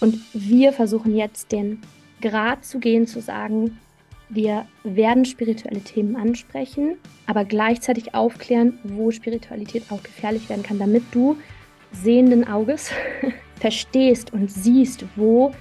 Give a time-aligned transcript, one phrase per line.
[0.00, 1.80] Und wir versuchen jetzt den
[2.20, 3.78] Grad zu gehen, zu sagen,
[4.28, 11.04] wir werden spirituelle Themen ansprechen, aber gleichzeitig aufklären, wo Spiritualität auch gefährlich werden kann, damit
[11.12, 11.36] du
[11.92, 12.90] sehenden Auges
[13.60, 15.54] verstehst und siehst, wo,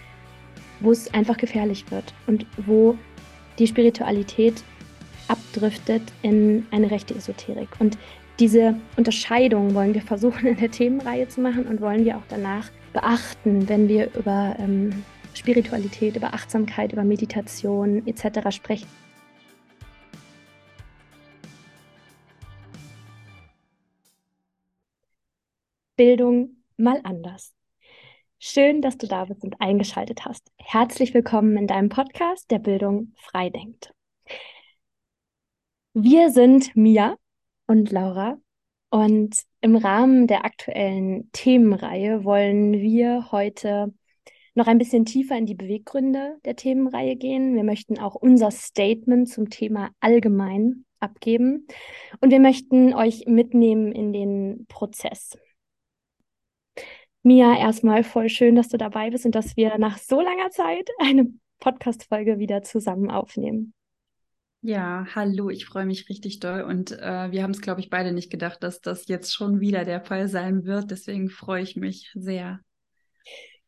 [0.80, 2.98] wo es einfach gefährlich wird und wo
[3.60, 4.64] die Spiritualität
[5.28, 7.70] abdriftet in eine rechte Esoterik.
[7.80, 7.98] Und
[8.40, 12.70] diese Unterscheidung wollen wir versuchen in der Themenreihe zu machen und wollen wir auch danach
[12.96, 15.04] beachten, wenn wir über ähm,
[15.34, 18.56] Spiritualität, über Achtsamkeit, über Meditation etc.
[18.56, 18.88] sprechen.
[25.98, 27.54] Bildung mal anders.
[28.40, 30.50] Schön, dass du da bist und eingeschaltet hast.
[30.58, 33.94] Herzlich willkommen in deinem Podcast, der Bildung freidenkt.
[35.94, 37.18] Wir sind Mia
[37.68, 38.38] und Laura
[38.90, 43.92] und im Rahmen der aktuellen Themenreihe wollen wir heute
[44.54, 47.56] noch ein bisschen tiefer in die Beweggründe der Themenreihe gehen.
[47.56, 51.66] Wir möchten auch unser Statement zum Thema allgemein abgeben
[52.22, 55.36] und wir möchten euch mitnehmen in den Prozess.
[57.24, 60.88] Mia, erstmal voll schön, dass du dabei bist und dass wir nach so langer Zeit
[61.00, 63.74] eine Podcast-Folge wieder zusammen aufnehmen.
[64.68, 68.14] Ja, hallo, ich freue mich richtig doll und äh, wir haben es, glaube ich, beide
[68.14, 70.90] nicht gedacht, dass das jetzt schon wieder der Fall sein wird.
[70.90, 72.62] Deswegen freue ich mich sehr.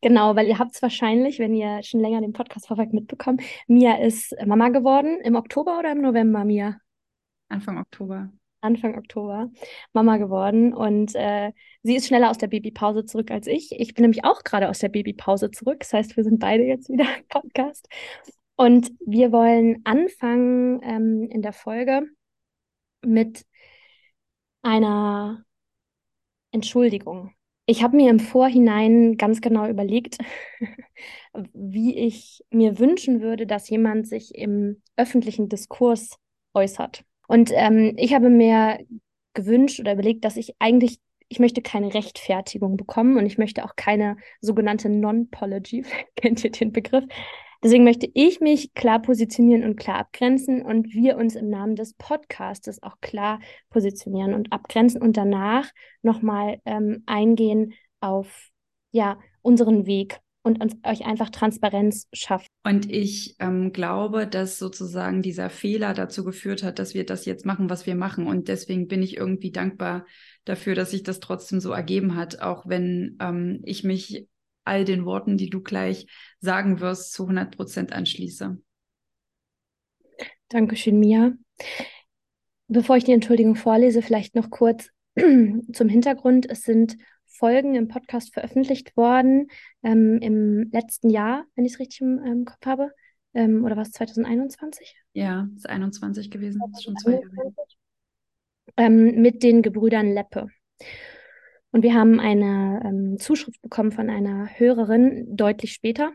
[0.00, 3.40] Genau, weil ihr habt es wahrscheinlich, wenn ihr schon länger den Podcast verfolgt, mitbekommen.
[3.68, 6.80] Mia ist Mama geworden im Oktober oder im November, Mia?
[7.48, 8.32] Anfang Oktober.
[8.60, 9.52] Anfang Oktober
[9.92, 11.52] Mama geworden und äh,
[11.84, 13.70] sie ist schneller aus der Babypause zurück als ich.
[13.70, 15.78] Ich bin nämlich auch gerade aus der Babypause zurück.
[15.78, 17.88] Das heißt, wir sind beide jetzt wieder im Podcast.
[18.58, 22.08] Und wir wollen anfangen ähm, in der Folge
[23.02, 23.46] mit
[24.62, 25.44] einer
[26.50, 27.32] Entschuldigung.
[27.66, 30.18] Ich habe mir im Vorhinein ganz genau überlegt,
[31.52, 36.16] wie ich mir wünschen würde, dass jemand sich im öffentlichen Diskurs
[36.52, 37.04] äußert.
[37.28, 38.84] Und ähm, ich habe mir
[39.34, 40.98] gewünscht oder überlegt, dass ich eigentlich,
[41.28, 45.84] ich möchte keine Rechtfertigung bekommen und ich möchte auch keine sogenannte Non-Pology,
[46.16, 47.04] kennt ihr den Begriff?
[47.62, 51.94] Deswegen möchte ich mich klar positionieren und klar abgrenzen und wir uns im Namen des
[51.94, 55.68] Podcastes auch klar positionieren und abgrenzen und danach
[56.02, 58.50] nochmal ähm, eingehen auf
[58.92, 62.46] ja, unseren Weg und uns, euch einfach Transparenz schaffen.
[62.64, 67.44] Und ich ähm, glaube, dass sozusagen dieser Fehler dazu geführt hat, dass wir das jetzt
[67.44, 68.26] machen, was wir machen.
[68.26, 70.06] Und deswegen bin ich irgendwie dankbar
[70.44, 74.28] dafür, dass sich das trotzdem so ergeben hat, auch wenn ähm, ich mich
[74.68, 76.06] all den Worten, die du gleich
[76.40, 78.58] sagen wirst, zu 100 Prozent anschließe.
[80.48, 81.32] Dankeschön, Mia.
[82.68, 86.48] Bevor ich die Entschuldigung vorlese, vielleicht noch kurz zum Hintergrund.
[86.48, 89.48] Es sind Folgen im Podcast veröffentlicht worden
[89.82, 92.90] ähm, im letzten Jahr, wenn ich es richtig im ähm, Kopf habe.
[93.34, 94.96] Ähm, oder war es 2021?
[95.12, 96.60] Ja, es ist 21 gewesen.
[96.72, 97.54] Ist schon zwei Jahre.
[98.76, 100.48] Ähm, mit den Gebrüdern Leppe.
[101.70, 106.12] Und wir haben eine ähm, Zuschrift bekommen von einer Hörerin deutlich später,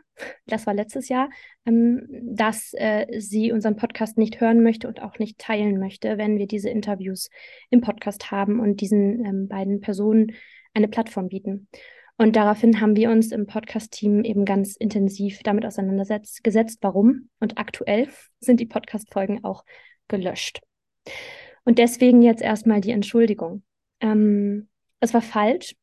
[0.48, 1.30] das war letztes Jahr,
[1.66, 6.40] ähm, dass äh, sie unseren Podcast nicht hören möchte und auch nicht teilen möchte, wenn
[6.40, 7.30] wir diese Interviews
[7.70, 10.32] im Podcast haben und diesen ähm, beiden Personen
[10.74, 11.68] eine Plattform bieten.
[12.18, 17.30] Und daraufhin haben wir uns im Podcast-Team eben ganz intensiv damit auseinandergesetzt, warum.
[17.40, 18.08] Und aktuell
[18.40, 19.66] sind die Podcast-Folgen auch
[20.08, 20.62] gelöscht.
[21.64, 23.64] Und deswegen jetzt erstmal die Entschuldigung.
[24.00, 24.70] Ähm,
[25.04, 25.76] es war falsch,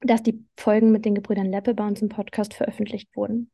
[0.00, 3.50] dass die Folgen mit den Gebrüdern Leppe bei uns im Podcast veröffentlicht wurden.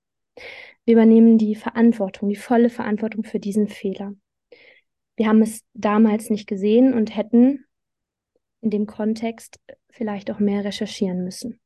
[0.84, 4.14] Wir übernehmen die Verantwortung, die volle Verantwortung für diesen Fehler.
[5.16, 7.64] Wir haben es damals nicht gesehen und hätten
[8.62, 9.58] in dem Kontext
[9.90, 11.60] vielleicht auch mehr recherchieren müssen.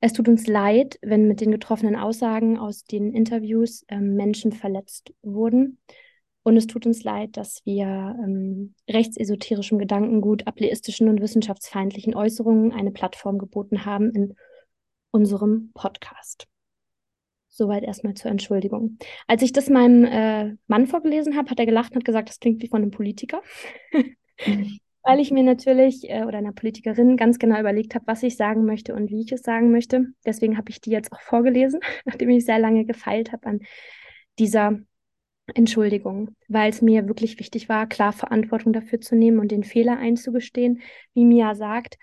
[0.00, 5.12] Es tut uns leid, wenn mit den getroffenen Aussagen aus den Interviews äh, Menschen verletzt
[5.22, 5.78] wurden
[6.42, 12.92] und es tut uns leid, dass wir ähm, rechtsesoterischem Gedankengut, ableistischen und wissenschaftsfeindlichen Äußerungen eine
[12.92, 14.34] Plattform geboten haben in
[15.10, 16.46] unserem Podcast.
[17.48, 18.96] Soweit erstmal zur Entschuldigung.
[19.26, 22.40] Als ich das meinem äh, Mann vorgelesen habe, hat er gelacht und hat gesagt, das
[22.40, 23.42] klingt wie von einem Politiker.
[25.02, 28.64] Weil ich mir natürlich äh, oder einer Politikerin ganz genau überlegt habe, was ich sagen
[28.64, 30.06] möchte und wie ich es sagen möchte.
[30.24, 33.60] Deswegen habe ich die jetzt auch vorgelesen, nachdem ich sehr lange gefeilt habe an
[34.38, 34.78] dieser
[35.54, 39.98] Entschuldigung, weil es mir wirklich wichtig war, klar Verantwortung dafür zu nehmen und den Fehler
[39.98, 40.80] einzugestehen,
[41.14, 41.98] wie Mia sagt.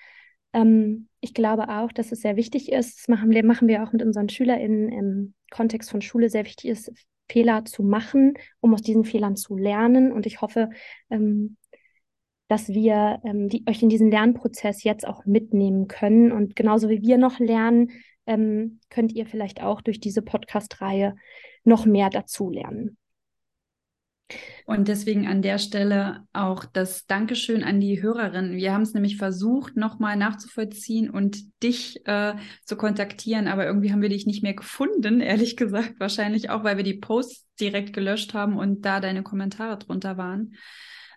[0.53, 3.91] Ähm, ich glaube auch, dass es sehr wichtig ist, das machen wir, machen wir auch
[3.91, 6.91] mit unseren SchülerInnen im Kontext von Schule, sehr wichtig ist,
[7.29, 10.11] Fehler zu machen, um aus diesen Fehlern zu lernen.
[10.11, 10.69] Und ich hoffe,
[11.09, 11.57] ähm,
[12.47, 16.31] dass wir ähm, die, euch in diesen Lernprozess jetzt auch mitnehmen können.
[16.31, 17.91] Und genauso wie wir noch lernen,
[18.25, 21.15] ähm, könnt ihr vielleicht auch durch diese Podcast-Reihe
[21.63, 22.97] noch mehr dazulernen.
[24.65, 28.57] Und deswegen an der Stelle auch das Dankeschön an die Hörerin.
[28.57, 32.33] Wir haben es nämlich versucht, nochmal nachzuvollziehen und dich äh,
[32.65, 36.00] zu kontaktieren, aber irgendwie haben wir dich nicht mehr gefunden, ehrlich gesagt.
[36.00, 40.56] Wahrscheinlich auch, weil wir die Posts direkt gelöscht haben und da deine Kommentare drunter waren.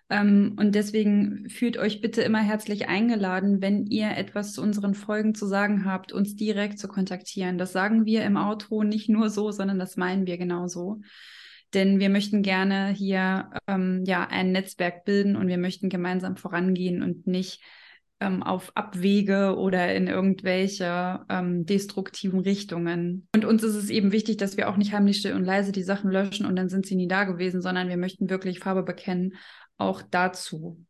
[0.09, 5.35] Ähm, und deswegen fühlt euch bitte immer herzlich eingeladen, wenn ihr etwas zu unseren Folgen
[5.35, 7.57] zu sagen habt, uns direkt zu kontaktieren.
[7.57, 11.01] Das sagen wir im Auto nicht nur so, sondern das meinen wir genauso
[11.73, 17.01] denn wir möchten gerne hier ähm, ja ein Netzwerk bilden und wir möchten gemeinsam vorangehen
[17.01, 17.61] und nicht
[18.21, 23.27] ähm, auf Abwege oder in irgendwelche ähm, destruktiven Richtungen.
[23.35, 25.83] Und uns ist es eben wichtig, dass wir auch nicht heimlich still und leise die
[25.83, 29.33] Sachen löschen und dann sind sie nie da gewesen, sondern wir möchten wirklich Farbe bekennen,
[29.77, 30.85] auch dazu.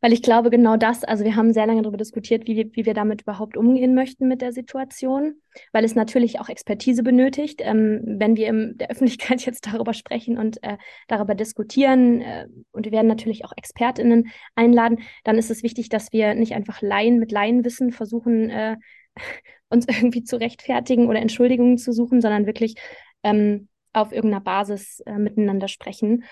[0.00, 2.94] Weil ich glaube, genau das, also wir haben sehr lange darüber diskutiert, wie, wie wir
[2.94, 5.40] damit überhaupt umgehen möchten mit der Situation,
[5.72, 7.60] weil es natürlich auch Expertise benötigt.
[7.64, 10.76] Ähm, wenn wir in der Öffentlichkeit jetzt darüber sprechen und äh,
[11.08, 16.12] darüber diskutieren, äh, und wir werden natürlich auch ExpertInnen einladen, dann ist es wichtig, dass
[16.12, 18.76] wir nicht einfach Laien mit Laienwissen versuchen, äh,
[19.68, 22.76] uns irgendwie zu rechtfertigen oder Entschuldigungen zu suchen, sondern wirklich
[23.24, 26.24] ähm, auf irgendeiner Basis äh, miteinander sprechen.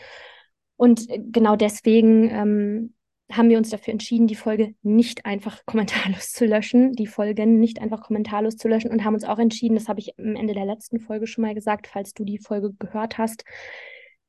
[0.77, 2.93] Und äh, genau deswegen ähm,
[3.31, 7.81] haben wir uns dafür entschieden, die Folge nicht einfach kommentarlos zu löschen, die Folgen nicht
[7.81, 10.67] einfach kommentarlos zu löschen und haben uns auch entschieden, das habe ich am Ende der
[10.67, 13.45] letzten Folge schon mal gesagt, falls du die Folge gehört hast,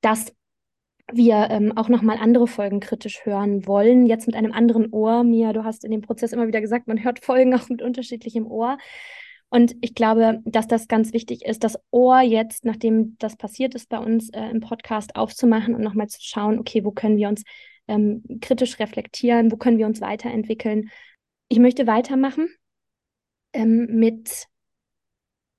[0.02, 0.34] dass
[1.14, 5.24] wir ähm, auch nochmal andere Folgen kritisch hören wollen, jetzt mit einem anderen Ohr.
[5.24, 8.46] Mia, du hast in dem Prozess immer wieder gesagt, man hört Folgen auch mit unterschiedlichem
[8.46, 8.78] Ohr.
[9.50, 13.88] Und ich glaube, dass das ganz wichtig ist, das Ohr jetzt, nachdem das passiert ist
[13.88, 17.44] bei uns äh, im Podcast, aufzumachen und nochmal zu schauen, okay, wo können wir uns
[17.88, 20.90] ähm, kritisch reflektieren, wo können wir uns weiterentwickeln.
[21.50, 22.50] Ich möchte weitermachen
[23.54, 24.48] ähm, mit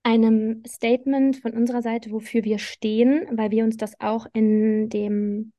[0.03, 5.53] einem Statement von unserer Seite, wofür wir stehen, weil wir uns das auch in dem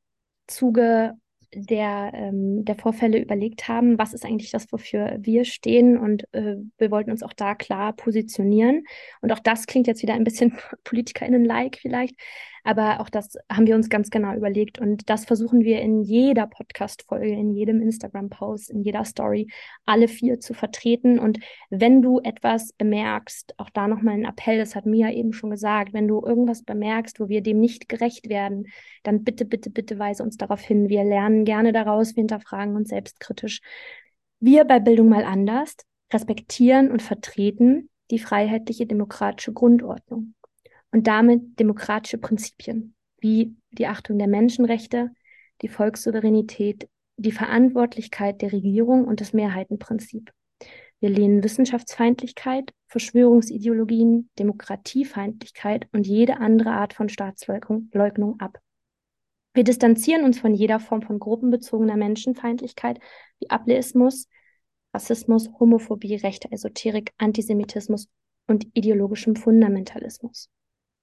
[0.47, 1.13] Zuge
[1.53, 6.55] der, ähm, der Vorfälle überlegt haben, was ist eigentlich das, wofür wir stehen und äh,
[6.77, 8.85] wir wollten uns auch da klar positionieren.
[9.21, 12.15] Und auch das klingt jetzt wieder ein bisschen PolitikerInnen-like vielleicht,
[12.63, 16.47] aber auch das haben wir uns ganz genau überlegt und das versuchen wir in jeder
[16.47, 19.47] Podcast-Folge, in jedem Instagram-Post, in jeder Story
[19.85, 21.19] alle vier zu vertreten.
[21.19, 21.39] Und
[21.69, 25.93] wenn du etwas bemerkst, auch da nochmal ein Appell, das hat Mia eben schon gesagt,
[25.93, 28.67] wenn du irgendwas bemerkst, wo wir dem nicht gerecht werden,
[29.03, 30.89] dann bitte, bitte, bitte weise uns darauf hin.
[30.89, 33.61] Wir lernen gerne daraus, wir hinterfragen uns selbstkritisch.
[34.39, 35.75] Wir bei Bildung mal anders
[36.11, 40.33] respektieren und vertreten die freiheitliche demokratische Grundordnung
[40.91, 45.11] und damit demokratische Prinzipien wie die Achtung der Menschenrechte,
[45.61, 46.87] die Volkssouveränität,
[47.17, 50.31] die Verantwortlichkeit der Regierung und das Mehrheitenprinzip.
[51.01, 58.57] Wir lehnen Wissenschaftsfeindlichkeit, Verschwörungsideologien, Demokratiefeindlichkeit und jede andere Art von Staatsleugnung ab.
[59.53, 62.99] Wir distanzieren uns von jeder Form von gruppenbezogener Menschenfeindlichkeit
[63.39, 64.27] wie Ableismus,
[64.93, 68.07] Rassismus, Homophobie, rechter Esoterik, Antisemitismus
[68.47, 70.49] und ideologischem Fundamentalismus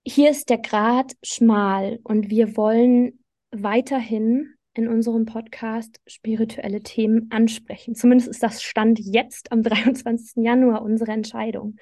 [0.06, 7.96] hier ist der Grad schmal und wir wollen weiterhin in unserem Podcast spirituelle Themen ansprechen.
[7.96, 10.44] Zumindest ist das Stand jetzt am 23.
[10.44, 11.76] Januar unsere Entscheidung.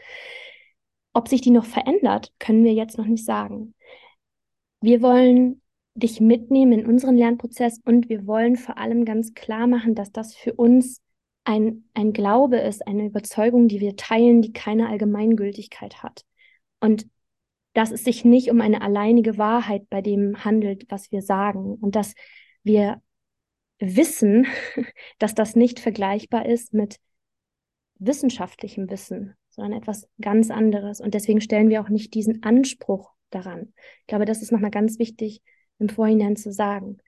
[1.13, 3.75] Ob sich die noch verändert, können wir jetzt noch nicht sagen.
[4.81, 5.61] Wir wollen
[5.95, 10.35] dich mitnehmen in unseren Lernprozess und wir wollen vor allem ganz klar machen, dass das
[10.35, 11.03] für uns
[11.45, 16.25] ein, ein Glaube ist, eine Überzeugung, die wir teilen, die keine Allgemeingültigkeit hat.
[16.81, 17.07] Und
[17.75, 21.97] dass es sich nicht um eine alleinige Wahrheit bei dem handelt, was wir sagen und
[21.97, 22.15] dass
[22.63, 23.03] wir
[23.79, 24.47] wissen,
[25.19, 26.99] dass das nicht vergleichbar ist mit
[27.99, 31.01] wissenschaftlichem Wissen, sondern etwas ganz anderes.
[31.01, 33.73] Und deswegen stellen wir auch nicht diesen Anspruch daran.
[34.01, 35.43] Ich glaube, das ist nochmal ganz wichtig
[35.79, 36.99] im Vorhinein zu sagen,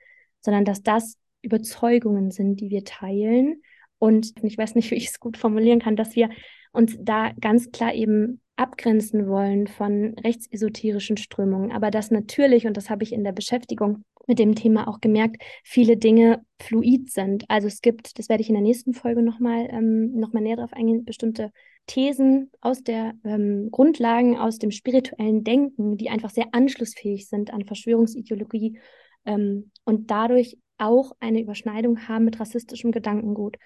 [0.41, 3.63] sondern dass das Überzeugungen sind, die wir teilen.
[3.99, 6.31] Und ich weiß nicht, wie ich es gut formulieren kann, dass wir
[6.73, 12.91] uns da ganz klar eben abgrenzen wollen von rechtsesoterischen Strömungen, aber dass natürlich, und das
[12.91, 17.45] habe ich in der Beschäftigung mit dem Thema auch gemerkt, viele Dinge fluid sind.
[17.49, 20.73] Also es gibt, das werde ich in der nächsten Folge nochmal ähm, noch näher darauf
[20.73, 21.53] eingehen, bestimmte
[21.87, 27.65] Thesen aus der ähm, Grundlagen, aus dem spirituellen Denken, die einfach sehr anschlussfähig sind an
[27.65, 28.79] Verschwörungsideologie
[29.25, 33.57] ähm, und dadurch auch eine Überschneidung haben mit rassistischem Gedankengut.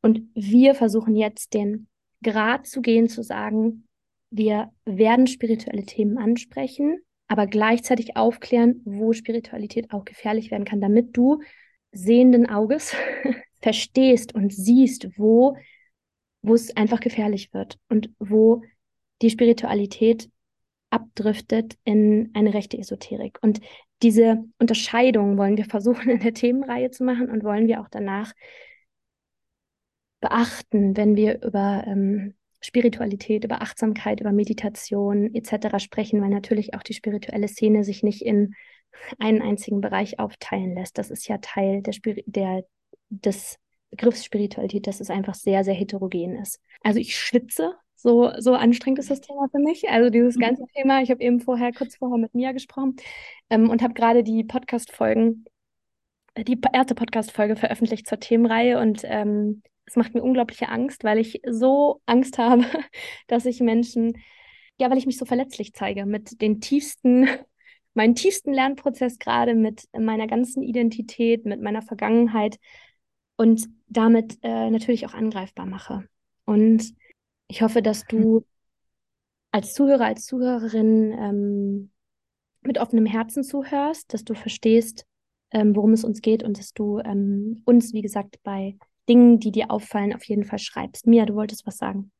[0.00, 1.86] Und wir versuchen jetzt den
[2.22, 3.86] Grad zu gehen, zu sagen,
[4.32, 11.16] wir werden spirituelle Themen ansprechen, aber gleichzeitig aufklären, wo Spiritualität auch gefährlich werden kann, damit
[11.16, 11.42] du
[11.92, 12.96] sehenden Auges
[13.60, 15.56] verstehst und siehst, wo,
[16.40, 18.62] wo es einfach gefährlich wird und wo
[19.20, 20.30] die Spiritualität
[20.88, 23.38] abdriftet in eine rechte Esoterik.
[23.42, 23.60] Und
[24.02, 28.32] diese Unterscheidung wollen wir versuchen in der Themenreihe zu machen und wollen wir auch danach
[30.20, 35.78] beachten, wenn wir über ähm, Spiritualität, über Achtsamkeit, über Meditation etc.
[35.78, 38.54] sprechen, weil natürlich auch die spirituelle Szene sich nicht in
[39.18, 40.96] einen einzigen Bereich aufteilen lässt.
[40.98, 42.64] Das ist ja Teil der, Spir der
[43.08, 43.58] des
[43.90, 46.60] Begriffs Spiritualität, dass es einfach sehr, sehr heterogen ist.
[46.82, 49.88] Also ich schwitze, so, so anstrengend ist das Thema für mich.
[49.88, 50.40] Also dieses mhm.
[50.40, 52.96] ganze Thema, ich habe eben vorher, kurz vorher mit Mia gesprochen
[53.50, 55.44] ähm, und habe gerade die Podcast-Folgen,
[56.36, 61.42] die erste Podcast-Folge veröffentlicht zur Themenreihe und ähm, es macht mir unglaubliche Angst, weil ich
[61.48, 62.64] so Angst habe,
[63.26, 64.18] dass ich Menschen,
[64.78, 67.28] ja, weil ich mich so verletzlich zeige mit den tiefsten,
[67.94, 72.58] meinen tiefsten Lernprozess gerade, mit meiner ganzen Identität, mit meiner Vergangenheit
[73.36, 76.08] und damit äh, natürlich auch angreifbar mache.
[76.44, 76.94] Und
[77.48, 78.46] ich hoffe, dass du
[79.50, 81.90] als Zuhörer, als Zuhörerin ähm,
[82.62, 85.04] mit offenem Herzen zuhörst, dass du verstehst,
[85.50, 88.76] ähm, worum es uns geht und dass du ähm, uns, wie gesagt, bei
[89.08, 91.06] Dingen, die dir auffallen, auf jeden Fall schreibst.
[91.06, 92.10] Mia, du wolltest was sagen.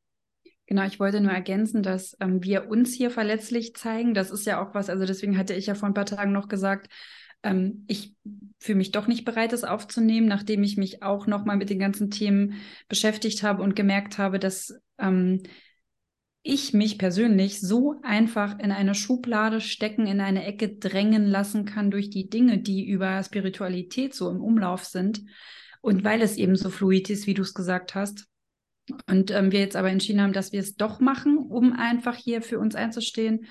[0.67, 4.15] Genau, ich wollte nur ergänzen, dass ähm, wir uns hier verletzlich zeigen.
[4.15, 6.49] Das ist ja auch was, also deswegen hatte ich ja vor ein paar Tagen noch
[6.49, 6.89] gesagt,
[7.43, 8.15] ähm, ich
[8.61, 12.11] fühle mich doch nicht bereit, das aufzunehmen, nachdem ich mich auch nochmal mit den ganzen
[12.11, 12.55] Themen
[12.89, 15.43] beschäftigt habe und gemerkt habe, dass ähm,
[16.43, 21.91] ich mich persönlich so einfach in eine Schublade stecken, in eine Ecke drängen lassen kann
[21.91, 25.23] durch die Dinge, die über Spiritualität so im Umlauf sind.
[25.83, 28.27] Und weil es eben so fluid ist, wie du es gesagt hast,
[29.07, 32.43] und ähm, wir jetzt aber entschieden haben, dass wir es doch machen, um einfach hier
[32.43, 33.47] für uns einzustehen.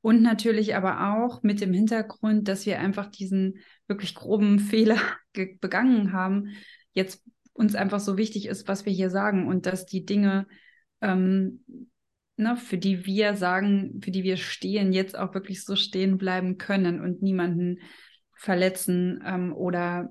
[0.00, 5.00] Und natürlich aber auch mit dem Hintergrund, dass wir einfach diesen wirklich groben Fehler
[5.32, 6.56] begangen haben,
[6.92, 10.46] jetzt uns einfach so wichtig ist, was wir hier sagen und dass die Dinge,
[11.00, 11.64] ähm,
[12.36, 16.58] ne, für die wir sagen, für die wir stehen, jetzt auch wirklich so stehen bleiben
[16.58, 17.80] können und niemanden
[18.34, 20.10] verletzen ähm, oder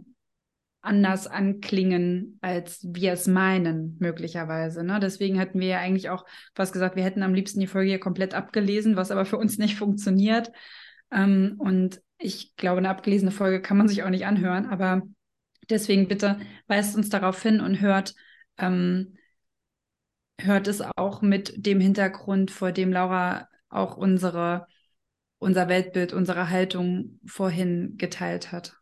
[0.85, 4.83] anders anklingen, als wir es meinen, möglicherweise.
[4.83, 4.99] Ne?
[4.99, 7.99] Deswegen hatten wir ja eigentlich auch fast gesagt, wir hätten am liebsten die Folge hier
[7.99, 10.51] komplett abgelesen, was aber für uns nicht funktioniert.
[11.11, 15.01] Ähm, und ich glaube, eine abgelesene Folge kann man sich auch nicht anhören, aber
[15.69, 18.15] deswegen bitte weist uns darauf hin und hört,
[18.57, 19.17] ähm,
[20.39, 24.67] hört es auch mit dem Hintergrund, vor dem Laura auch unsere,
[25.39, 28.77] unser Weltbild, unsere Haltung vorhin geteilt hat.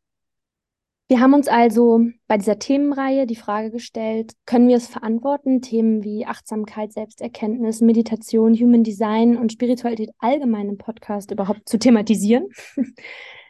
[1.13, 6.03] Wir haben uns also bei dieser Themenreihe die Frage gestellt, können wir es verantworten, Themen
[6.03, 12.47] wie Achtsamkeit, Selbsterkenntnis, Meditation, Human Design und Spiritualität allgemein im Podcast überhaupt zu thematisieren?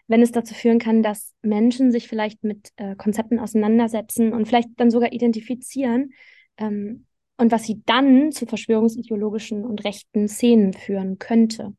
[0.10, 4.68] Wenn es dazu führen kann, dass Menschen sich vielleicht mit äh, Konzepten auseinandersetzen und vielleicht
[4.76, 6.12] dann sogar identifizieren
[6.58, 7.06] ähm,
[7.38, 11.72] und was sie dann zu verschwörungsideologischen und rechten Szenen führen könnte.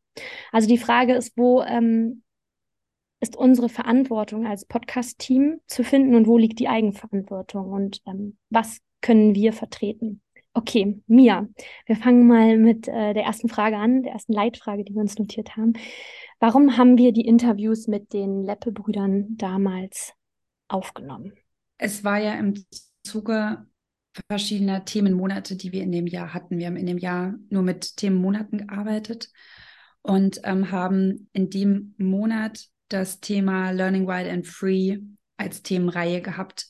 [0.50, 2.22] Also die Frage ist, wo ähm,
[3.24, 8.80] ist unsere Verantwortung als Podcast-Team zu finden und wo liegt die Eigenverantwortung und ähm, was
[9.00, 10.20] können wir vertreten?
[10.52, 11.48] Okay, Mia,
[11.86, 15.18] wir fangen mal mit äh, der ersten Frage an, der ersten Leitfrage, die wir uns
[15.18, 15.72] notiert haben.
[16.38, 20.12] Warum haben wir die Interviews mit den Leppe-Brüdern damals
[20.68, 21.32] aufgenommen?
[21.78, 22.62] Es war ja im
[23.04, 23.66] Zuge
[24.28, 26.58] verschiedener Themenmonate, die wir in dem Jahr hatten.
[26.58, 29.30] Wir haben in dem Jahr nur mit Themenmonaten gearbeitet
[30.02, 34.98] und ähm, haben in dem Monat das Thema Learning Wild and Free
[35.36, 36.68] als Themenreihe gehabt.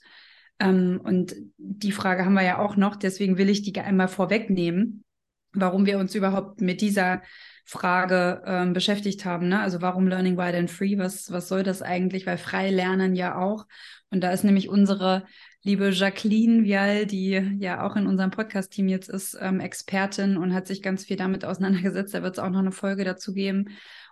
[0.58, 5.04] Ähm, und die Frage haben wir ja auch noch, deswegen will ich die einmal vorwegnehmen,
[5.52, 7.22] warum wir uns überhaupt mit dieser
[7.64, 9.48] Frage ähm, beschäftigt haben.
[9.48, 9.60] Ne?
[9.60, 10.98] Also warum Learning Wild and Free?
[10.98, 12.26] Was, was soll das eigentlich?
[12.26, 13.66] Weil frei lernen ja auch.
[14.10, 15.24] Und da ist nämlich unsere
[15.62, 20.66] liebe Jacqueline Vial, die ja auch in unserem Podcast-Team jetzt ist, ähm, Expertin und hat
[20.66, 22.12] sich ganz viel damit auseinandergesetzt.
[22.14, 23.70] Da wird es auch noch eine Folge dazu geben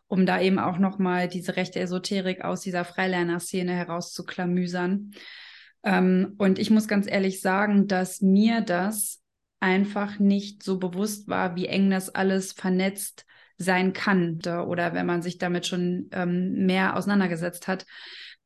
[0.08, 5.12] um da eben auch nochmal diese rechte Esoterik aus dieser Freilerner-Szene herauszuklamüsern.
[5.84, 9.20] Ähm, und ich muss ganz ehrlich sagen, dass mir das
[9.60, 13.24] einfach nicht so bewusst war, wie eng das alles vernetzt
[13.58, 17.86] sein kann oder wenn man sich damit schon ähm, mehr auseinandergesetzt hat.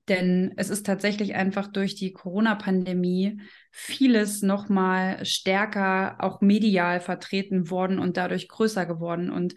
[0.08, 3.40] Denn es ist tatsächlich einfach durch die Corona-Pandemie
[3.72, 9.30] vieles nochmal stärker auch medial vertreten worden und dadurch größer geworden.
[9.30, 9.56] Und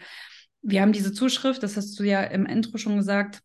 [0.62, 3.42] wir haben diese Zuschrift, das hast du ja im Intro schon gesagt,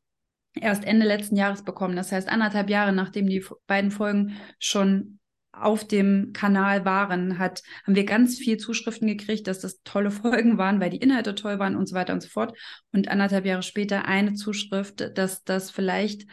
[0.55, 1.97] erst Ende letzten Jahres bekommen.
[1.97, 5.19] Das heißt, anderthalb Jahre nachdem die beiden Folgen schon
[5.53, 10.59] auf dem Kanal waren, hat, haben wir ganz viel Zuschriften gekriegt, dass das tolle Folgen
[10.59, 12.57] waren, weil die Inhalte toll waren und so weiter und so fort.
[12.93, 16.27] Und anderthalb Jahre später eine Zuschrift, dass das vielleicht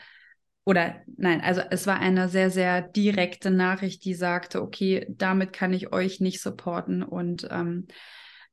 [0.63, 5.73] oder nein, also es war eine sehr, sehr direkte Nachricht, die sagte, okay, damit kann
[5.73, 7.88] ich euch nicht supporten und ähm,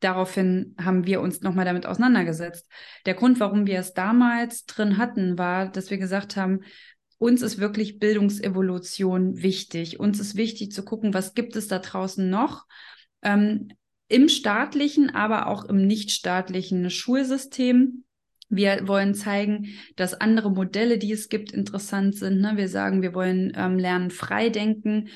[0.00, 2.70] daraufhin haben wir uns nochmal damit auseinandergesetzt.
[3.06, 6.60] Der Grund, warum wir es damals drin hatten, war, dass wir gesagt haben,
[7.18, 9.98] uns ist wirklich Bildungsevolution wichtig.
[9.98, 12.66] Uns ist wichtig zu gucken, was gibt es da draußen noch
[13.22, 13.68] ähm,
[14.08, 18.04] im staatlichen, aber auch im nichtstaatlichen Schulsystem.
[18.48, 22.40] Wir wollen zeigen, dass andere Modelle, die es gibt, interessant sind.
[22.40, 22.52] Ne?
[22.56, 25.08] Wir sagen, wir wollen ähm, lernen, frei denken.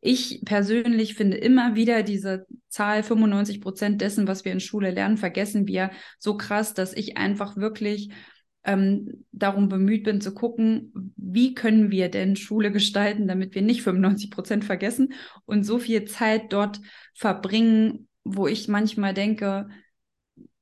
[0.00, 5.16] Ich persönlich finde immer wieder diese Zahl 95 Prozent dessen, was wir in Schule lernen,
[5.16, 8.10] vergessen wir so krass, dass ich einfach wirklich
[8.64, 13.82] ähm, darum bemüht bin zu gucken, wie können wir denn Schule gestalten, damit wir nicht
[13.82, 15.14] 95 Prozent vergessen
[15.46, 16.80] und so viel Zeit dort
[17.14, 19.68] verbringen, wo ich manchmal denke,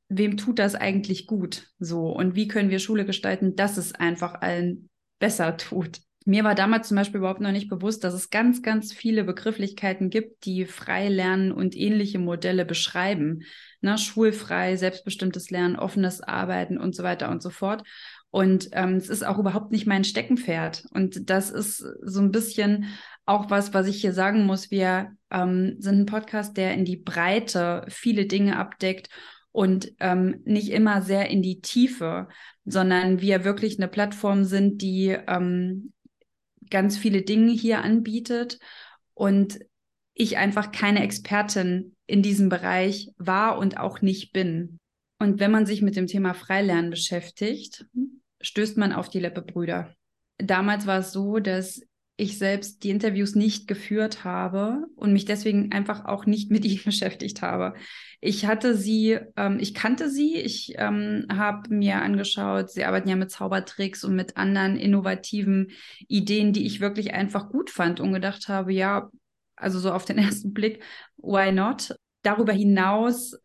[0.09, 4.35] wem tut das eigentlich gut so und wie können wir Schule gestalten, dass es einfach
[4.40, 4.88] allen
[5.19, 6.00] besser tut.
[6.28, 10.11] Mir war damals zum Beispiel überhaupt noch nicht bewusst, dass es ganz, ganz viele Begrifflichkeiten
[10.11, 13.45] gibt, die frei lernen und ähnliche Modelle beschreiben.
[13.80, 17.85] Ne, schulfrei, selbstbestimmtes Lernen, offenes Arbeiten und so weiter und so fort.
[18.30, 20.87] Und ähm, es ist auch überhaupt nicht mein Steckenpferd.
[20.90, 22.87] Und das ist so ein bisschen
[23.25, 24.73] auch was, was ich hier sagen muss.
[24.73, 29.11] Wir ähm, sind ein Podcast, der in die Breite viele Dinge abdeckt
[29.52, 32.26] und ähm, nicht immer sehr in die Tiefe,
[32.64, 35.92] sondern wir wirklich eine Plattform sind, die ähm,
[36.76, 38.59] ganz viele Dinge hier anbietet
[39.14, 39.61] und
[40.12, 44.78] ich einfach keine Expertin in diesem Bereich war und auch nicht bin.
[45.18, 47.87] Und wenn man sich mit dem Thema Freilernen beschäftigt,
[48.42, 49.95] stößt man auf die Leppe-Brüder.
[50.37, 51.80] Damals war es so, dass
[52.16, 56.82] ich selbst die Interviews nicht geführt habe und mich deswegen einfach auch nicht mit ihnen
[56.85, 57.75] beschäftigt habe.
[58.20, 63.16] Ich hatte sie, ähm, ich kannte sie, ich ähm, habe mir angeschaut, sie arbeiten ja
[63.16, 65.73] mit Zaubertricks und mit anderen innovativen
[66.08, 69.11] Ideen, die ich wirklich einfach gut fand und gedacht habe, ja,
[69.54, 70.82] also so auf den ersten Blick,
[71.18, 71.94] why not?
[72.23, 73.37] Darüber hinaus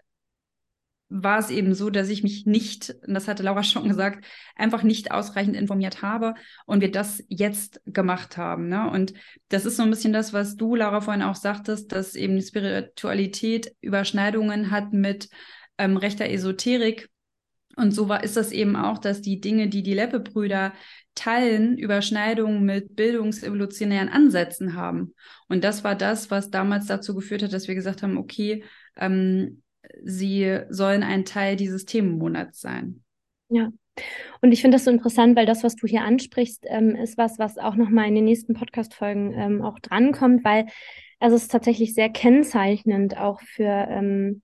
[1.12, 4.26] war es eben so, dass ich mich nicht, das hatte Laura schon gesagt,
[4.56, 6.34] einfach nicht ausreichend informiert habe
[6.66, 8.70] und wir das jetzt gemacht haben.
[8.70, 8.90] Ne?
[8.90, 9.14] Und
[9.50, 13.76] das ist so ein bisschen das, was du, Laura, vorhin auch sagtest, dass eben Spiritualität
[13.82, 15.30] Überschneidungen hat mit
[15.78, 17.10] ähm, rechter Esoterik.
[17.76, 20.74] Und so war, ist das eben auch, dass die Dinge, die die Leppe-Brüder
[21.16, 25.14] teilen, Überschneidungen mit bildungsevolutionären Ansätzen haben.
[25.50, 28.64] Und das war das, was damals dazu geführt hat, dass wir gesagt haben, okay,
[28.96, 29.61] ähm,
[30.04, 33.04] sie sollen ein Teil dieses Themenmonats sein.
[33.50, 33.70] Ja.
[34.42, 37.40] Und ich finde das so interessant, weil das, was du hier ansprichst, ähm, ist was,
[37.40, 40.68] was auch nochmal in den nächsten Podcast-Folgen ähm, auch drankommt, weil
[41.20, 44.42] also es ist tatsächlich sehr kennzeichnend auch für ähm,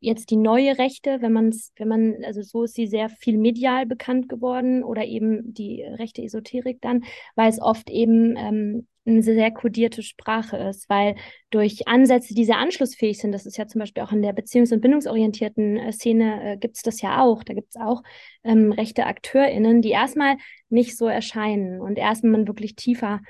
[0.00, 3.38] jetzt die neue Rechte, wenn man es, wenn man, also so ist sie sehr viel
[3.38, 7.04] medial bekannt geworden oder eben die rechte Esoterik dann,
[7.34, 11.16] weil es oft eben ähm, eine sehr kodierte Sprache ist, weil
[11.50, 14.72] durch Ansätze, die sehr anschlussfähig sind, das ist ja zum Beispiel auch in der beziehungs-
[14.72, 17.44] und bindungsorientierten äh, Szene, äh, gibt es das ja auch.
[17.44, 18.02] Da gibt es auch
[18.44, 20.36] ähm, rechte AkteurInnen, die erstmal
[20.70, 23.20] nicht so erscheinen und erst wenn man wirklich tiefer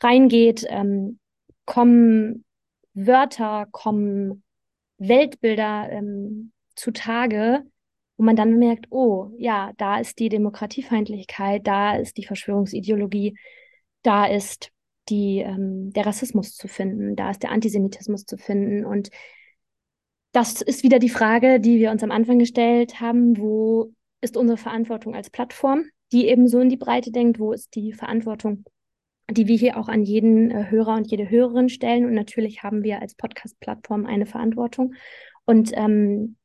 [0.00, 1.18] reingeht, ähm,
[1.64, 2.44] kommen
[2.94, 4.42] Wörter, kommen
[4.98, 7.64] Weltbilder ähm, zutage,
[8.16, 13.38] wo man dann merkt, oh ja, da ist die Demokratiefeindlichkeit, da ist die Verschwörungsideologie,
[14.02, 14.70] da ist
[15.08, 18.84] die, ähm, der Rassismus zu finden, da ist der Antisemitismus zu finden.
[18.84, 19.10] Und
[20.32, 24.58] das ist wieder die Frage, die wir uns am Anfang gestellt haben, wo ist unsere
[24.58, 28.64] Verantwortung als Plattform, die eben so in die Breite denkt, wo ist die Verantwortung,
[29.30, 32.04] die wir hier auch an jeden äh, Hörer und jede Hörerin stellen.
[32.04, 34.94] Und natürlich haben wir als Podcast-Plattform eine Verantwortung.
[35.44, 36.36] Und ähm,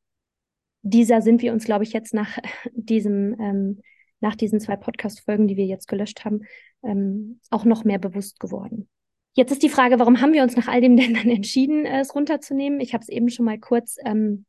[0.82, 2.38] dieser sind wir uns, glaube ich, jetzt nach
[2.74, 3.82] diesem ähm,
[4.24, 6.42] nach diesen zwei Podcast-Folgen, die wir jetzt gelöscht haben,
[6.82, 8.88] ähm, auch noch mehr bewusst geworden.
[9.36, 12.00] Jetzt ist die Frage, warum haben wir uns nach all dem denn dann entschieden, äh,
[12.00, 12.80] es runterzunehmen?
[12.80, 14.46] Ich habe es eben schon mal kurz ähm,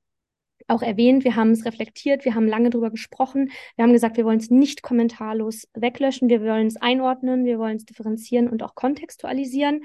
[0.66, 1.24] auch erwähnt.
[1.24, 3.50] Wir haben es reflektiert, wir haben lange darüber gesprochen.
[3.76, 7.76] Wir haben gesagt, wir wollen es nicht kommentarlos weglöschen, wir wollen es einordnen, wir wollen
[7.76, 9.82] es differenzieren und auch kontextualisieren.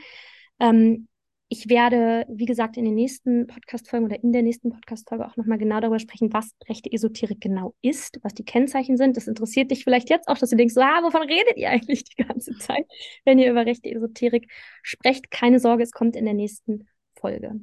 [0.59, 1.07] Ähm,
[1.51, 5.57] ich werde, wie gesagt, in den nächsten Podcast-Folgen oder in der nächsten Podcast-Folge auch nochmal
[5.57, 9.17] genau darüber sprechen, was rechte Esoterik genau ist, was die Kennzeichen sind.
[9.17, 12.03] Das interessiert dich vielleicht jetzt auch, dass du denkst, so, ah, wovon redet ihr eigentlich
[12.03, 12.85] die ganze Zeit,
[13.25, 14.51] wenn ihr über rechte Esoterik
[14.83, 15.31] sprecht?
[15.31, 17.59] Keine Sorge, es kommt in der nächsten Folge.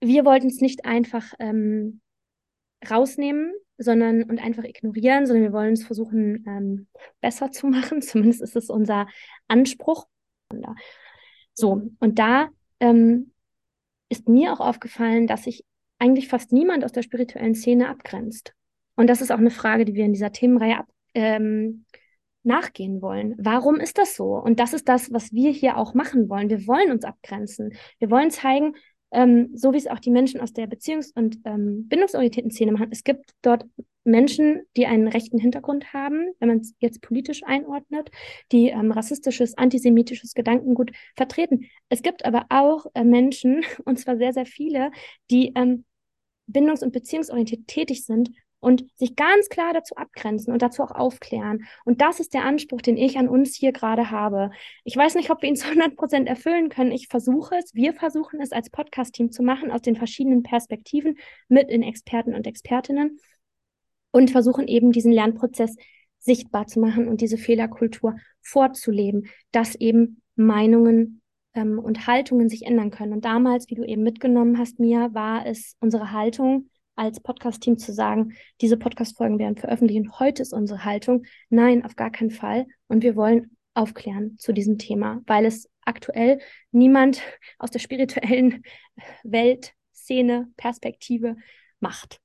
[0.00, 2.00] Wir wollten es nicht einfach ähm,
[2.88, 6.86] rausnehmen, sondern und einfach ignorieren, sondern wir wollen es versuchen, ähm,
[7.20, 8.02] besser zu machen.
[8.02, 9.06] Zumindest ist es unser
[9.48, 10.06] Anspruch.
[11.54, 12.48] So, und da
[12.80, 13.32] ähm,
[14.08, 15.64] ist mir auch aufgefallen, dass sich
[15.98, 18.52] eigentlich fast niemand aus der spirituellen Szene abgrenzt.
[18.96, 21.84] Und das ist auch eine Frage, die wir in dieser Themenreihe ab, ähm,
[22.42, 23.34] nachgehen wollen.
[23.38, 24.36] Warum ist das so?
[24.36, 26.48] Und das ist das, was wir hier auch machen wollen.
[26.48, 27.74] Wir wollen uns abgrenzen.
[27.98, 28.74] Wir wollen zeigen,
[29.12, 32.88] ähm, so wie es auch die Menschen aus der beziehungs- und ähm, bindungsorientierten Szene machen.
[32.90, 33.66] Es gibt dort
[34.04, 38.10] Menschen, die einen rechten Hintergrund haben, wenn man es jetzt politisch einordnet,
[38.52, 41.66] die ähm, rassistisches, antisemitisches Gedankengut vertreten.
[41.88, 44.90] Es gibt aber auch äh, Menschen, und zwar sehr, sehr viele,
[45.30, 45.84] die ähm,
[46.46, 51.64] bindungs- und beziehungsorientiert tätig sind und sich ganz klar dazu abgrenzen und dazu auch aufklären.
[51.84, 54.50] Und das ist der Anspruch, den ich an uns hier gerade habe.
[54.84, 56.92] Ich weiß nicht, ob wir ihn zu 100 Prozent erfüllen können.
[56.92, 61.16] Ich versuche es, wir versuchen es als Podcast-Team zu machen, aus den verschiedenen Perspektiven
[61.48, 63.18] mit den Experten und Expertinnen
[64.10, 65.76] und versuchen eben diesen Lernprozess
[66.18, 71.20] sichtbar zu machen und diese Fehlerkultur vorzuleben, dass eben Meinungen
[71.54, 73.12] ähm, und Haltungen sich ändern können.
[73.12, 77.92] Und damals, wie du eben mitgenommen hast, Mia, war es unsere Haltung, als Podcast-Team zu
[77.92, 82.66] sagen, diese Podcast-Folgen werden veröffentlicht heute ist unsere Haltung, nein, auf gar keinen Fall.
[82.88, 86.40] Und wir wollen aufklären zu diesem Thema, weil es aktuell
[86.72, 87.20] niemand
[87.58, 88.64] aus der spirituellen
[89.22, 91.36] Welt, Szene, Perspektive
[91.80, 92.20] macht.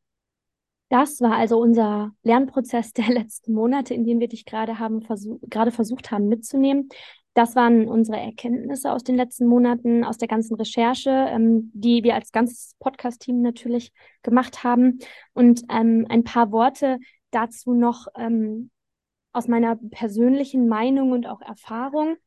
[0.90, 5.40] Das war also unser Lernprozess der letzten Monate, in dem wir dich gerade haben versuch,
[5.50, 6.90] gerade versucht haben mitzunehmen.
[7.34, 12.15] Das waren unsere Erkenntnisse aus den letzten Monaten, aus der ganzen Recherche, ähm, die wir
[12.15, 15.00] als ganzes Podcast-Team natürlich gemacht haben.
[15.34, 17.00] Und ähm, ein paar Worte
[17.32, 18.70] dazu noch ähm,
[19.32, 22.17] aus meiner persönlichen Meinung und auch Erfahrung,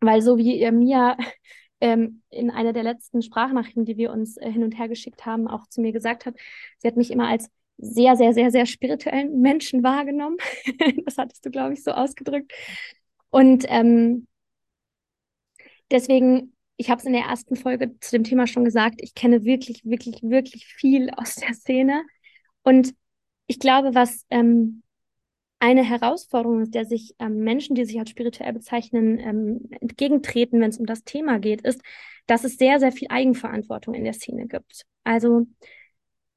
[0.00, 1.16] weil so wie ihr mir
[1.80, 5.46] ähm, in einer der letzten Sprachnachrichten, die wir uns äh, hin und her geschickt haben,
[5.46, 6.36] auch zu mir gesagt hat,
[6.78, 10.36] sie hat mich immer als sehr, sehr, sehr, sehr spirituellen Menschen wahrgenommen.
[11.04, 12.52] das hattest du, glaube ich, so ausgedrückt.
[13.32, 14.26] Und ähm,
[15.90, 19.44] deswegen, ich habe es in der ersten Folge zu dem Thema schon gesagt, ich kenne
[19.44, 22.02] wirklich, wirklich, wirklich viel aus der Szene.
[22.62, 22.94] Und
[23.46, 24.82] ich glaube, was ähm,
[25.60, 30.70] eine Herausforderung ist, der sich ähm, Menschen, die sich als spirituell bezeichnen, ähm, entgegentreten, wenn
[30.70, 31.80] es um das Thema geht, ist,
[32.26, 34.82] dass es sehr, sehr viel Eigenverantwortung in der Szene gibt.
[35.04, 35.46] Also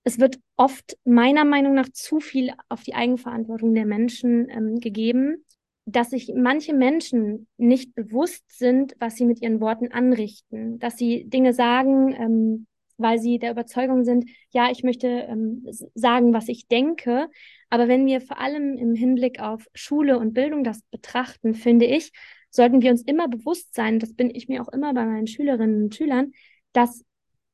[0.06, 5.44] es wird oft meiner Meinung nach zu viel auf die Eigenverantwortung der Menschen ähm, gegeben
[5.86, 11.26] dass sich manche Menschen nicht bewusst sind, was sie mit ihren Worten anrichten, dass sie
[11.26, 12.68] Dinge sagen, ähm,
[12.98, 17.28] weil sie der Überzeugung sind, ja, ich möchte ähm, sagen, was ich denke.
[17.70, 22.12] Aber wenn wir vor allem im Hinblick auf Schule und Bildung das betrachten, finde ich,
[22.50, 25.84] sollten wir uns immer bewusst sein, das bin ich mir auch immer bei meinen Schülerinnen
[25.84, 26.32] und Schülern,
[26.72, 27.04] dass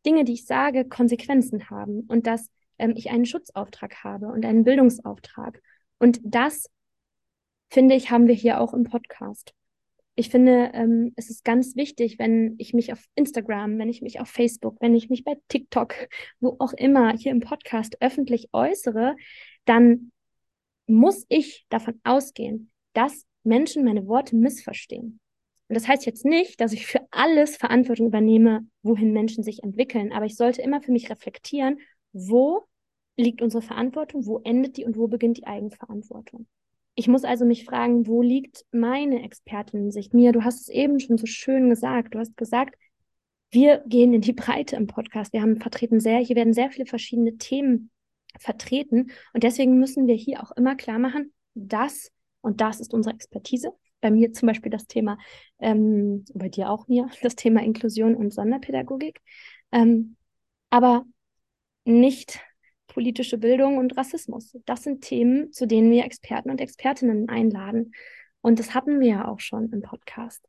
[0.05, 4.63] Dinge, die ich sage, Konsequenzen haben und dass ähm, ich einen Schutzauftrag habe und einen
[4.63, 5.61] Bildungsauftrag.
[5.99, 6.69] Und das
[7.71, 9.53] finde ich, haben wir hier auch im Podcast.
[10.15, 14.19] Ich finde, ähm, es ist ganz wichtig, wenn ich mich auf Instagram, wenn ich mich
[14.19, 15.95] auf Facebook, wenn ich mich bei TikTok,
[16.41, 19.15] wo auch immer hier im Podcast öffentlich äußere,
[19.65, 20.11] dann
[20.85, 25.19] muss ich davon ausgehen, dass Menschen meine Worte missverstehen.
[25.69, 30.11] Und das heißt jetzt nicht, dass ich für alles Verantwortung übernehme, wohin Menschen sich entwickeln,
[30.11, 31.79] aber ich sollte immer für mich reflektieren,
[32.11, 32.67] wo
[33.15, 36.47] liegt unsere Verantwortung, wo endet die und wo beginnt die Eigenverantwortung.
[36.95, 40.13] Ich muss also mich fragen, wo liegt meine Expertinnensicht?
[40.13, 42.13] Mia, du hast es eben schon so schön gesagt.
[42.13, 42.75] Du hast gesagt,
[43.51, 45.33] wir gehen in die Breite im Podcast.
[45.33, 47.91] Wir haben vertreten sehr, hier werden sehr viele verschiedene Themen
[48.39, 49.11] vertreten.
[49.33, 53.71] Und deswegen müssen wir hier auch immer klar machen, das und das ist unsere Expertise.
[53.99, 55.17] Bei mir zum Beispiel das Thema,
[55.59, 59.21] ähm, bei dir auch, Mia, das Thema Inklusion und Sonderpädagogik.
[59.71, 60.15] Ähm,
[60.69, 61.05] aber
[61.85, 62.39] nicht
[62.91, 64.57] politische Bildung und Rassismus.
[64.65, 67.93] Das sind Themen, zu denen wir Experten und Expertinnen einladen.
[68.41, 70.45] Und das hatten wir ja auch schon im Podcast.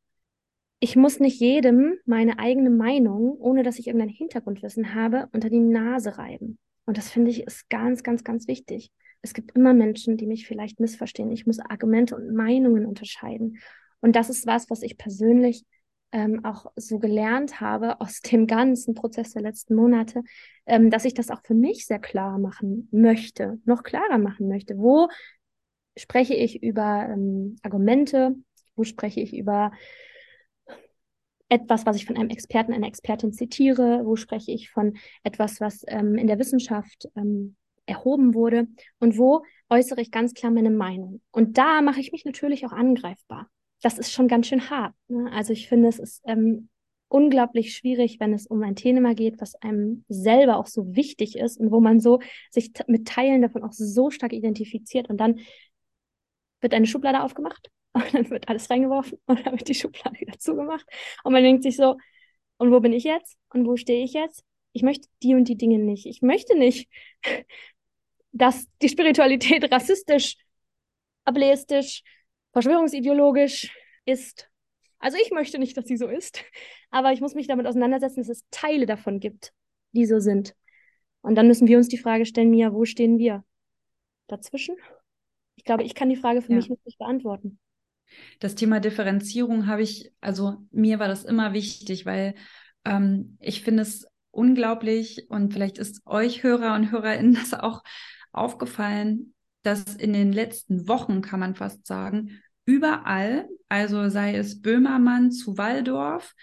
[0.80, 5.60] Ich muss nicht jedem meine eigene Meinung, ohne dass ich irgendein Hintergrundwissen habe, unter die
[5.60, 6.58] Nase reiben.
[6.84, 8.90] Und das finde ich ist ganz, ganz, ganz wichtig.
[9.20, 11.30] Es gibt immer Menschen, die mich vielleicht missverstehen.
[11.30, 13.60] Ich muss Argumente und Meinungen unterscheiden.
[14.00, 15.64] Und das ist was, was ich persönlich
[16.12, 20.22] ähm, auch so gelernt habe aus dem ganzen Prozess der letzten Monate,
[20.66, 24.78] ähm, dass ich das auch für mich sehr klar machen möchte, noch klarer machen möchte.
[24.78, 25.08] Wo
[25.96, 28.36] spreche ich über ähm, Argumente?
[28.76, 29.72] Wo spreche ich über
[31.48, 34.02] etwas, was ich von einem Experten, einer Expertin zitiere?
[34.04, 38.68] Wo spreche ich von etwas, was ähm, in der Wissenschaft ähm, erhoben wurde?
[38.98, 41.22] Und wo äußere ich ganz klar meine Meinung?
[41.30, 43.50] Und da mache ich mich natürlich auch angreifbar
[43.82, 44.94] das ist schon ganz schön hart.
[45.08, 45.30] Ne?
[45.32, 46.68] Also ich finde, es ist ähm,
[47.08, 51.58] unglaublich schwierig, wenn es um ein Thema geht, was einem selber auch so wichtig ist
[51.58, 55.40] und wo man so sich mit Teilen davon auch so stark identifiziert und dann
[56.60, 60.38] wird eine Schublade aufgemacht und dann wird alles reingeworfen und dann wird die Schublade wieder
[60.38, 60.86] zugemacht
[61.24, 61.96] und man denkt sich so,
[62.62, 63.36] und wo bin ich jetzt?
[63.52, 64.44] Und wo stehe ich jetzt?
[64.72, 66.06] Ich möchte die und die Dinge nicht.
[66.06, 66.88] Ich möchte nicht,
[68.32, 70.36] dass die Spiritualität rassistisch,
[71.24, 72.04] ableistisch,
[72.52, 73.72] verschwörungsideologisch
[74.04, 74.48] ist.
[74.98, 76.44] Also ich möchte nicht, dass sie so ist,
[76.90, 79.52] aber ich muss mich damit auseinandersetzen, dass es Teile davon gibt,
[79.92, 80.54] die so sind.
[81.22, 83.44] Und dann müssen wir uns die Frage stellen, Mia, wo stehen wir?
[84.26, 84.76] Dazwischen?
[85.56, 86.56] Ich glaube, ich kann die Frage für ja.
[86.56, 87.58] mich nicht beantworten.
[88.40, 92.34] Das Thema Differenzierung habe ich, also mir war das immer wichtig, weil
[92.84, 97.82] ähm, ich finde es unglaublich und vielleicht ist euch Hörer und Hörerinnen das auch
[98.32, 105.30] aufgefallen, dass in den letzten Wochen, kann man fast sagen, überall, also sei es Böhmermann
[105.30, 106.34] zu Waldorf,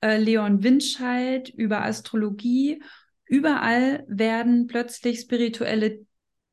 [0.00, 2.82] äh, Leon Windscheid über Astrologie,
[3.26, 6.00] überall werden plötzlich spirituelle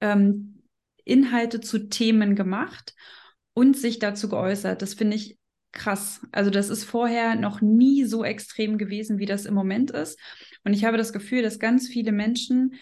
[0.02, 0.64] ähm,
[1.04, 2.96] Inhalte zu Themen gemacht
[3.54, 4.82] und sich dazu geäußert.
[4.82, 5.38] Das finde ich
[5.72, 6.22] krass.
[6.32, 10.20] Also das ist vorher noch nie so extrem gewesen, wie das im Moment ist.
[10.64, 12.76] Und ich habe das Gefühl, dass ganz viele Menschen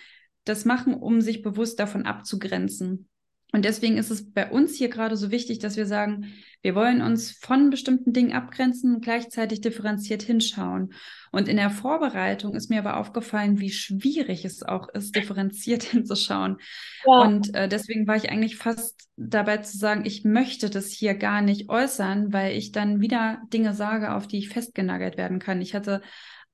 [0.43, 3.09] das machen, um sich bewusst davon abzugrenzen.
[3.53, 7.01] Und deswegen ist es bei uns hier gerade so wichtig, dass wir sagen, wir wollen
[7.01, 10.93] uns von bestimmten Dingen abgrenzen und gleichzeitig differenziert hinschauen.
[11.31, 16.57] Und in der Vorbereitung ist mir aber aufgefallen, wie schwierig es auch ist, differenziert hinzuschauen.
[17.05, 17.21] Ja.
[17.21, 21.41] Und äh, deswegen war ich eigentlich fast dabei zu sagen, ich möchte das hier gar
[21.41, 25.61] nicht äußern, weil ich dann wieder Dinge sage, auf die ich festgenagelt werden kann.
[25.61, 26.01] Ich hatte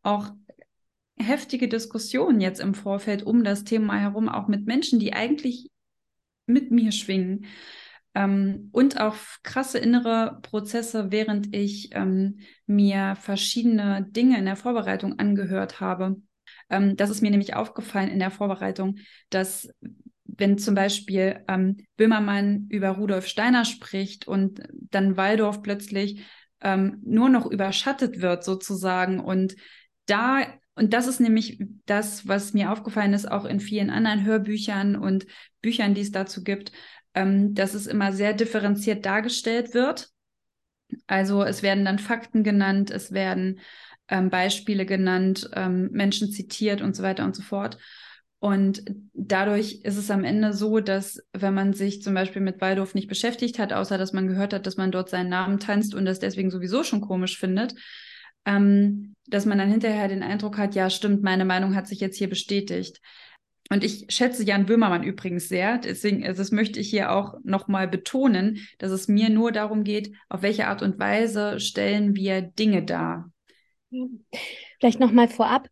[0.04, 0.30] auch
[1.18, 5.72] heftige Diskussionen jetzt im Vorfeld um das Thema herum, auch mit Menschen, die eigentlich
[6.46, 7.46] mit mir schwingen.
[8.16, 15.18] Ähm, und auch krasse innere Prozesse, während ich ähm, mir verschiedene Dinge in der Vorbereitung
[15.18, 16.18] angehört habe.
[16.70, 18.98] Ähm, das ist mir nämlich aufgefallen in der Vorbereitung,
[19.30, 19.70] dass
[20.26, 26.24] wenn zum Beispiel ähm, Böhmermann über Rudolf Steiner spricht und dann Waldorf plötzlich
[26.62, 29.56] ähm, nur noch überschattet wird sozusagen und
[30.06, 30.46] da
[30.76, 35.26] und das ist nämlich das, was mir aufgefallen ist, auch in vielen anderen Hörbüchern und
[35.62, 36.72] Büchern, die es dazu gibt,
[37.14, 40.10] ähm, dass es immer sehr differenziert dargestellt wird.
[41.06, 43.60] Also es werden dann Fakten genannt, es werden
[44.08, 47.78] ähm, Beispiele genannt, ähm, Menschen zitiert und so weiter und so fort.
[48.40, 48.84] Und
[49.14, 53.08] dadurch ist es am Ende so, dass wenn man sich zum Beispiel mit Waldorf nicht
[53.08, 56.20] beschäftigt hat, außer dass man gehört hat, dass man dort seinen Namen tanzt und das
[56.20, 57.76] deswegen sowieso schon komisch findet,
[58.46, 62.18] ähm, dass man dann hinterher den Eindruck hat, ja, stimmt, meine Meinung hat sich jetzt
[62.18, 63.00] hier bestätigt.
[63.70, 65.78] Und ich schätze Jan Böhmermann übrigens sehr.
[65.78, 70.14] Deswegen, also das möchte ich hier auch nochmal betonen, dass es mir nur darum geht,
[70.30, 73.32] auf welche Art und Weise stellen wir Dinge dar.
[74.80, 75.70] Vielleicht nochmal vorab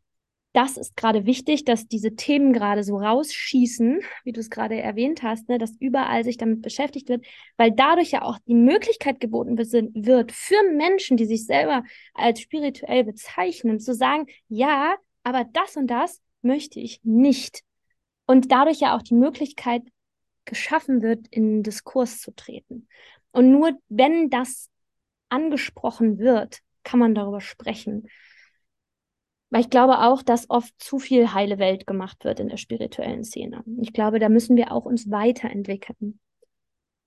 [0.54, 5.24] das ist gerade wichtig, dass diese Themen gerade so rausschießen, wie du es gerade erwähnt
[5.24, 7.26] hast, ne, dass überall sich damit beschäftigt wird,
[7.58, 11.84] weil dadurch ja auch die Möglichkeit geboten wird, für Menschen, die sich selber
[12.14, 17.62] als spirituell bezeichnen, zu sagen, ja, aber das und das möchte ich nicht.
[18.26, 19.84] Und dadurch ja auch die Möglichkeit
[20.46, 22.88] geschaffen wird, in Diskurs zu treten.
[23.32, 24.70] Und nur wenn das
[25.30, 28.08] angesprochen wird, kann man darüber sprechen.
[29.52, 33.26] Weil ich glaube auch, dass oft zu viel heile Welt gemacht wird in der spirituellen
[33.26, 33.64] Szene.
[33.82, 36.20] Ich glaube, da müssen wir auch uns weiterentwickeln.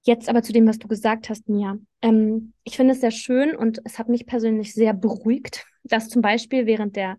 [0.02, 1.78] Jetzt aber zu dem, was du gesagt hast, Mia.
[2.02, 6.20] Ähm, ich finde es sehr schön und es hat mich persönlich sehr beruhigt, dass zum
[6.20, 7.16] Beispiel während der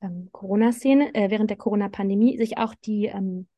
[0.00, 3.48] ähm, Corona-Szene, äh, während der Corona-Pandemie sich auch die ähm,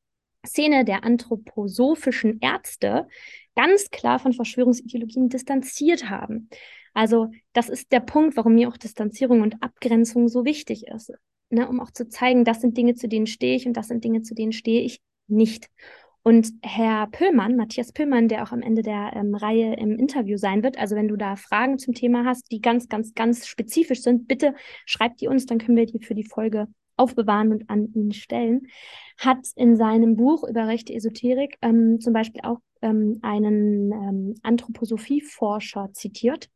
[0.43, 3.07] Szene der anthroposophischen Ärzte
[3.55, 6.49] ganz klar von Verschwörungsideologien distanziert haben.
[6.93, 11.13] Also das ist der Punkt, warum mir auch Distanzierung und Abgrenzung so wichtig ist.
[11.49, 14.03] Ne, um auch zu zeigen, das sind Dinge, zu denen stehe ich und das sind
[14.05, 15.69] Dinge, zu denen stehe ich nicht.
[16.23, 20.63] Und Herr Pöllmann, Matthias Pöllmann, der auch am Ende der ähm, Reihe im Interview sein
[20.63, 24.27] wird, also wenn du da Fragen zum Thema hast, die ganz, ganz, ganz spezifisch sind,
[24.27, 24.53] bitte
[24.85, 28.67] schreib die uns, dann können wir die für die Folge aufbewahren und an ihn stellen,
[29.17, 35.89] hat in seinem Buch über rechte Esoterik ähm, zum Beispiel auch ähm, einen ähm, Anthroposophieforscher
[35.93, 36.49] zitiert,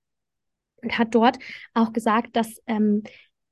[0.90, 1.40] hat dort
[1.74, 3.04] auch gesagt, dass ähm,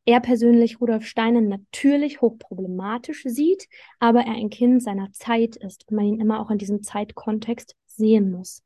[0.06, 3.68] er persönlich Rudolf Steiner natürlich hochproblematisch sieht,
[4.00, 7.76] aber er ein Kind seiner Zeit ist und man ihn immer auch in diesem Zeitkontext
[7.86, 8.64] sehen muss.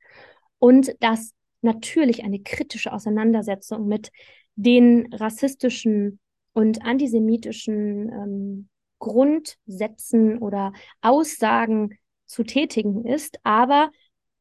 [0.60, 4.12] Und dass natürlich eine kritische Auseinandersetzung mit
[4.56, 6.20] den rassistischen
[6.54, 13.92] und antisemitischen ähm, Grundsätzen oder Aussagen zu tätigen ist, aber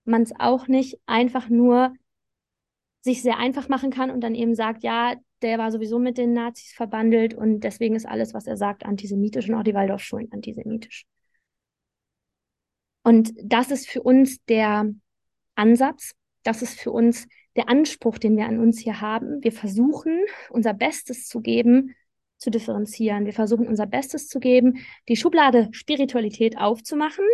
[0.04, 1.92] man es auch nicht einfach nur
[3.00, 6.32] sich sehr einfach machen kann und dann eben sagt, ja, der war sowieso mit den
[6.32, 11.04] Nazis verbandelt und deswegen ist alles, was er sagt, antisemitisch und auch die Waldorfschulen antisemitisch.
[13.02, 14.90] Und das ist für uns der
[15.54, 19.42] Ansatz, das ist für uns der Anspruch, den wir an uns hier haben.
[19.42, 21.94] Wir versuchen, unser Bestes zu geben,
[22.38, 23.24] zu differenzieren.
[23.24, 27.24] Wir versuchen, unser Bestes zu geben, die Schublade Spiritualität aufzumachen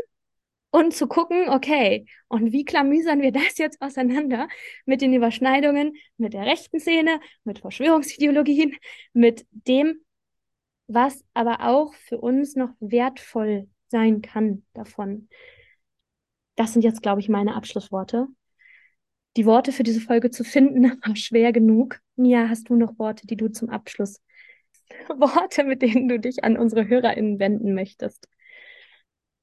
[0.73, 4.49] und zu gucken, okay, und wie klamüsern wir das jetzt auseinander
[4.87, 8.75] mit den Überschneidungen mit der rechten Szene, mit Verschwörungsideologien,
[9.13, 10.01] mit dem,
[10.89, 15.29] was aber auch für uns noch wertvoll sein kann davon.
[16.57, 18.27] Das sind jetzt, glaube ich, meine Abschlussworte.
[19.37, 22.01] Die Worte für diese Folge zu finden war schwer genug.
[22.17, 24.21] Mia, hast du noch Worte, die du zum Abschluss,
[25.09, 28.27] Worte, mit denen du dich an unsere HörerInnen wenden möchtest?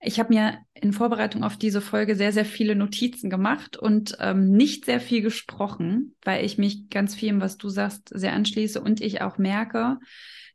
[0.02, 4.50] Ich habe mir in Vorbereitung auf diese Folge sehr, sehr viele Notizen gemacht und ähm,
[4.52, 9.02] nicht sehr viel gesprochen, weil ich mich ganz viel, was du sagst, sehr anschließe und
[9.02, 9.98] ich auch merke,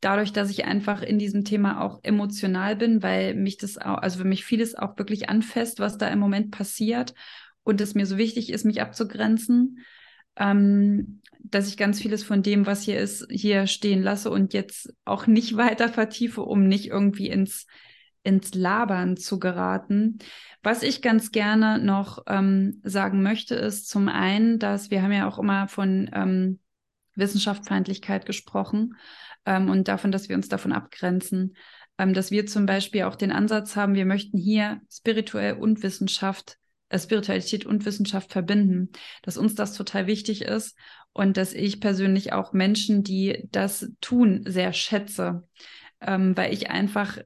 [0.00, 4.18] dadurch, dass ich einfach in diesem Thema auch emotional bin, weil mich das auch, also
[4.18, 7.14] für mich vieles auch wirklich anfasst, was da im Moment passiert
[7.64, 9.78] und es mir so wichtig ist, mich abzugrenzen,
[10.36, 14.94] ähm, dass ich ganz vieles von dem, was hier ist, hier stehen lasse und jetzt
[15.04, 17.66] auch nicht weiter vertiefe, um nicht irgendwie ins
[18.24, 20.18] ins Labern zu geraten.
[20.62, 25.28] Was ich ganz gerne noch ähm, sagen möchte, ist zum einen, dass wir haben ja
[25.28, 26.58] auch immer von ähm,
[27.14, 28.96] Wissenschaftsfeindlichkeit gesprochen
[29.46, 31.54] ähm, und davon, dass wir uns davon abgrenzen,
[31.98, 36.56] ähm, dass wir zum Beispiel auch den Ansatz haben, wir möchten hier spirituell und Wissenschaft,
[36.88, 38.90] äh, Spiritualität und Wissenschaft verbinden,
[39.22, 40.76] dass uns das total wichtig ist
[41.12, 45.46] und dass ich persönlich auch Menschen, die das tun, sehr schätze,
[46.00, 47.18] ähm, weil ich einfach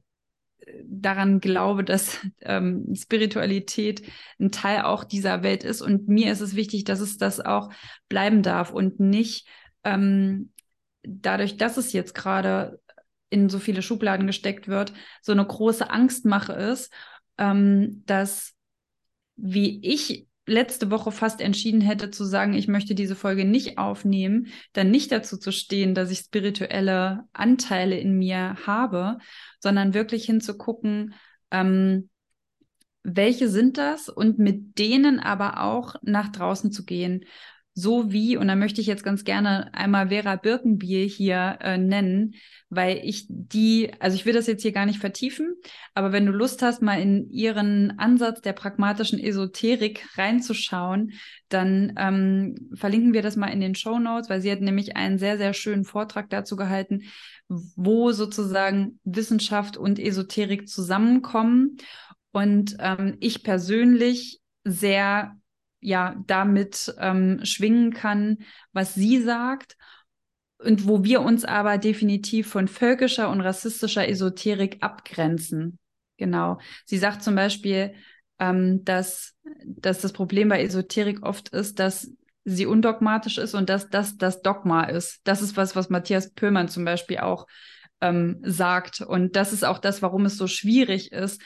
[0.83, 4.03] daran glaube, dass ähm, Spiritualität
[4.39, 5.81] ein Teil auch dieser Welt ist.
[5.81, 7.69] Und mir ist es wichtig, dass es das auch
[8.07, 9.47] bleiben darf und nicht
[9.83, 10.51] ähm,
[11.03, 12.79] dadurch, dass es jetzt gerade
[13.29, 16.91] in so viele Schubladen gesteckt wird, so eine große Angstmache ist,
[17.37, 18.53] ähm, dass
[19.35, 24.47] wie ich letzte Woche fast entschieden hätte zu sagen, ich möchte diese Folge nicht aufnehmen,
[24.73, 29.19] dann nicht dazu zu stehen, dass ich spirituelle Anteile in mir habe,
[29.59, 31.13] sondern wirklich hinzugucken,
[31.51, 32.09] ähm,
[33.03, 37.25] welche sind das und mit denen aber auch nach draußen zu gehen
[37.79, 42.35] so wie, und da möchte ich jetzt ganz gerne einmal Vera Birkenbier hier äh, nennen,
[42.69, 45.55] weil ich die, also ich will das jetzt hier gar nicht vertiefen,
[45.93, 51.13] aber wenn du Lust hast, mal in ihren Ansatz der pragmatischen Esoterik reinzuschauen,
[51.47, 55.17] dann ähm, verlinken wir das mal in den Show Notes, weil sie hat nämlich einen
[55.17, 57.03] sehr, sehr schönen Vortrag dazu gehalten,
[57.47, 61.77] wo sozusagen Wissenschaft und Esoterik zusammenkommen.
[62.31, 65.38] Und ähm, ich persönlich sehr
[65.79, 68.39] ja damit ähm, schwingen kann,
[68.73, 69.77] was sie sagt
[70.57, 75.79] und wo wir uns aber definitiv von völkischer und rassistischer Esoterik abgrenzen.
[76.17, 76.59] Genau.
[76.85, 77.93] Sie sagt zum Beispiel,
[78.39, 82.11] ähm, dass, dass das Problem bei Esoterik oft ist, dass
[82.45, 85.21] sie undogmatisch ist und dass das das Dogma ist.
[85.23, 87.47] Das ist was, was Matthias Pöllmann zum Beispiel auch
[88.01, 89.01] ähm, sagt.
[89.01, 91.41] Und das ist auch das, warum es so schwierig ist,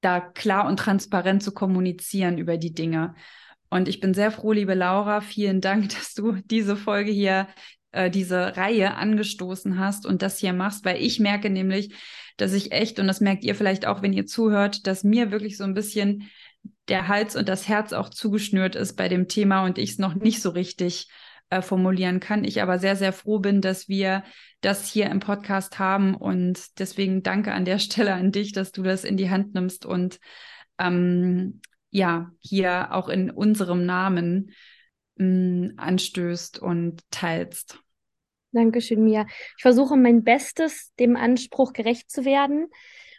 [0.00, 3.14] da klar und transparent zu kommunizieren über die Dinge.
[3.70, 7.48] Und ich bin sehr froh, liebe Laura, vielen Dank, dass du diese Folge hier,
[7.92, 11.94] äh, diese Reihe angestoßen hast und das hier machst, weil ich merke nämlich,
[12.36, 15.56] dass ich echt, und das merkt ihr vielleicht auch, wenn ihr zuhört, dass mir wirklich
[15.56, 16.30] so ein bisschen
[16.88, 20.14] der Hals und das Herz auch zugeschnürt ist bei dem Thema und ich es noch
[20.14, 21.08] nicht so richtig
[21.50, 22.44] äh, formulieren kann.
[22.44, 24.24] Ich aber sehr, sehr froh bin, dass wir
[24.60, 28.82] das hier im Podcast haben und deswegen danke an der Stelle an dich, dass du
[28.82, 30.18] das in die Hand nimmst und
[30.78, 34.52] ähm, ja, hier auch in unserem Namen
[35.16, 37.78] mh, mm, anstößt und teilst.
[38.52, 39.26] Dankeschön, Mia.
[39.56, 42.66] Ich versuche mein Bestes, dem Anspruch gerecht zu werden.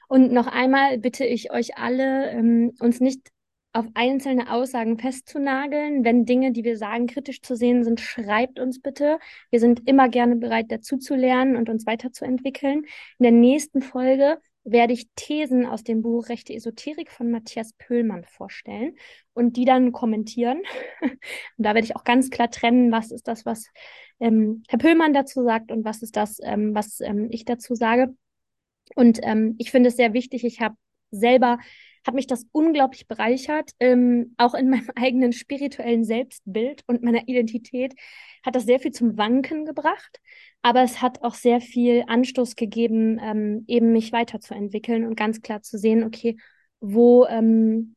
[0.10, 3.30] Und noch einmal bitte ich euch alle, ähm, uns nicht
[3.74, 6.04] auf einzelne Aussagen festzunageln.
[6.04, 9.20] Wenn Dinge, die wir sagen, kritisch zu sehen sind, schreibt uns bitte.
[9.50, 12.84] Wir sind immer gerne bereit, dazu zu lernen und uns weiterzuentwickeln.
[13.18, 18.24] In der nächsten Folge werde ich Thesen aus dem Buch Rechte Esoterik von Matthias Pöhlmann
[18.26, 18.96] vorstellen
[19.34, 20.62] und die dann kommentieren.
[21.02, 21.20] und
[21.58, 23.68] da werde ich auch ganz klar trennen, was ist das, was
[24.20, 28.16] ähm, Herr Pöhlmann dazu sagt und was ist das, ähm, was ähm, ich dazu sage.
[28.96, 30.44] Und ähm, ich finde es sehr wichtig.
[30.44, 30.76] Ich habe
[31.10, 31.58] selber
[32.06, 37.94] hat mich das unglaublich bereichert, ähm, auch in meinem eigenen spirituellen Selbstbild und meiner Identität
[38.44, 40.20] hat das sehr viel zum Wanken gebracht,
[40.62, 45.62] aber es hat auch sehr viel Anstoß gegeben, ähm, eben mich weiterzuentwickeln und ganz klar
[45.62, 46.38] zu sehen, okay,
[46.80, 47.96] wo ähm,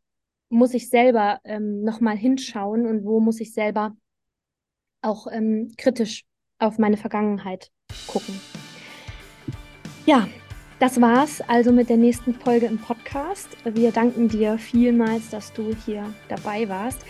[0.51, 3.97] muss ich selber ähm, nochmal hinschauen und wo muss ich selber
[5.03, 6.25] auch ähm, kritisch
[6.59, 7.71] auf meine Vergangenheit
[8.07, 8.41] gucken.
[10.07, 10.29] Ja,
[10.85, 13.49] das war's also mit der nächsten Folge im Podcast.
[13.65, 17.07] Wir danken dir vielmals, dass du hier dabei warst.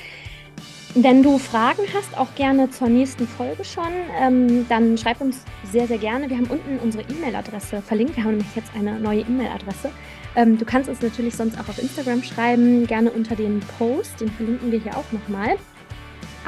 [0.95, 5.89] Wenn du Fragen hast, auch gerne zur nächsten Folge schon, ähm, dann schreib uns sehr,
[5.89, 6.31] sehr gerne.
[6.31, 8.15] Wir haben unten unsere E-Mail-Adresse verlinkt.
[8.15, 9.91] Wir haben nämlich jetzt eine neue E-Mail-Adresse.
[10.37, 14.31] Ähm, du kannst uns natürlich sonst auch auf Instagram schreiben, gerne unter den Post, den
[14.31, 15.57] verlinken wir hier auch nochmal.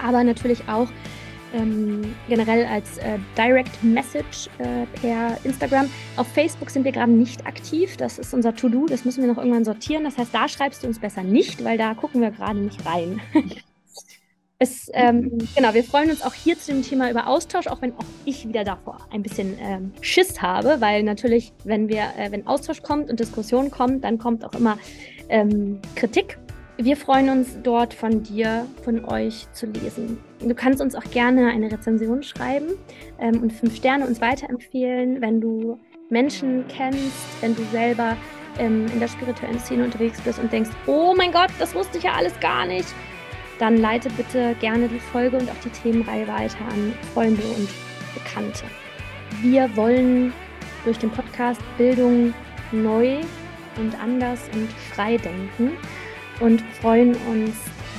[0.00, 0.86] Aber natürlich auch
[1.54, 5.90] ähm, generell als äh, Direct Message äh, per Instagram.
[6.16, 7.96] Auf Facebook sind wir gerade nicht aktiv.
[7.96, 8.86] Das ist unser To-Do.
[8.86, 10.04] Das müssen wir noch irgendwann sortieren.
[10.04, 13.20] Das heißt, da schreibst du uns besser nicht, weil da gucken wir gerade nicht rein.
[14.58, 17.92] es, ähm, genau, wir freuen uns auch hier zu dem Thema über Austausch, auch wenn
[17.92, 22.46] auch ich wieder davor ein bisschen ähm, Schiss habe, weil natürlich, wenn wir, äh, wenn
[22.46, 24.78] Austausch kommt und Diskussion kommt, dann kommt auch immer
[25.28, 26.38] ähm, Kritik
[26.78, 30.18] wir freuen uns dort von dir, von euch zu lesen.
[30.40, 32.68] Du kannst uns auch gerne eine Rezension schreiben
[33.18, 35.78] ähm, und fünf Sterne uns weiterempfehlen, wenn du
[36.10, 38.16] Menschen kennst, wenn du selber
[38.58, 42.04] ähm, in der spirituellen Szene unterwegs bist und denkst, oh mein Gott, das wusste ich
[42.04, 42.88] ja alles gar nicht.
[43.58, 47.68] Dann leite bitte gerne die Folge und auch die Themenreihe weiter an Freunde und
[48.14, 48.64] Bekannte.
[49.40, 50.32] Wir wollen
[50.84, 52.34] durch den Podcast Bildung
[52.72, 53.18] neu
[53.78, 55.72] und anders und frei denken
[56.40, 57.54] und freuen uns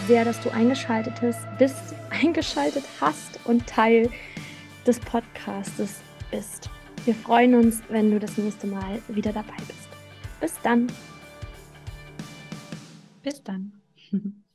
[0.08, 1.14] sehr, dass du eingeschaltet
[1.60, 1.78] bist,
[2.10, 4.10] eingeschaltet hast und Teil
[4.86, 6.00] des Podcastes
[6.32, 6.70] bist.
[7.06, 9.90] Wir freuen uns, wenn du das nächste Mal wieder dabei bist.
[10.40, 10.88] Bis dann.
[13.22, 13.74] Bis dann.